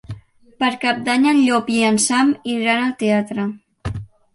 Per 0.63 0.69
Cap 0.85 1.03
d'Any 1.11 1.29
en 1.33 1.43
Llop 1.43 1.71
i 1.75 1.85
en 1.93 2.03
Sam 2.09 2.35
iran 2.59 2.87
al 2.91 3.01
teatre. 3.07 3.51